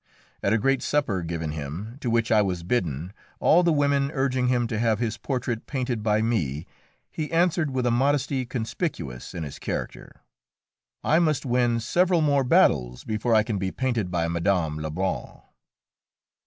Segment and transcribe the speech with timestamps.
[0.41, 4.47] At a great supper given him, to which I was bidden, all the women urging
[4.47, 6.65] him to have his portrait painted by me,
[7.11, 10.21] he answered with a modesty conspicuous in his character,
[11.03, 14.79] "I must win several more battles before I can be painted by Mme.
[14.79, 15.41] Lebrun."